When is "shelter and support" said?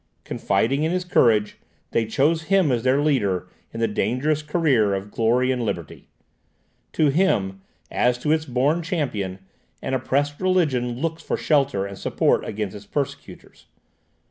11.37-12.43